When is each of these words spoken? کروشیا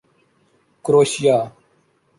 کروشیا 0.83 1.37